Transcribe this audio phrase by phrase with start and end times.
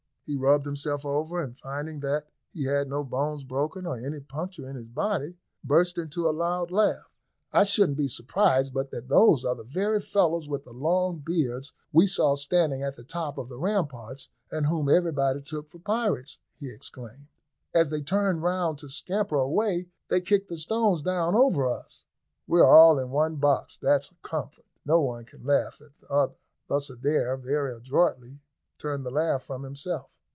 [0.27, 4.65] He rubbed himself over, and finding that he had no bones broken, or any puncture
[4.65, 7.11] in his body, burst into a loud laugh.
[7.51, 11.73] "I shouldn't be surprised but that those are the very fellows with the long beards
[11.91, 16.39] we saw standing at the top of the ramparts, and whom everybody took for pirates,"
[16.55, 17.27] he exclaimed.
[17.75, 22.05] "As they turned round to scamper away, they kicked the stones down over us.
[22.47, 24.65] We are all in one box, that's a comfort.
[24.85, 26.37] No one can laugh at the other."
[26.69, 28.39] Thus Adair very adroitly
[28.77, 30.07] turned the laugh from himself.